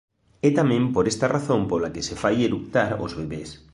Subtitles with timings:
[0.47, 3.49] É tamén por esta razón pola que se fai eructar aos bebés.